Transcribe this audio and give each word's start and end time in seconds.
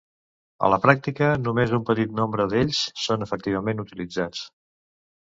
A 0.67 0.69
la 0.73 0.77
pràctica, 0.85 1.27
només 1.41 1.73
un 1.77 1.83
petit 1.89 2.15
nombre 2.19 2.47
d'ells 2.55 2.79
són 3.03 3.27
efectivament 3.27 3.85
utilitzats. 3.85 4.41